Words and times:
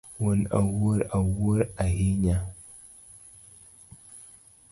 Wuon 0.19 0.39
Awuor 0.59 1.01
wuor 1.37 1.61
ahinya 1.83 2.37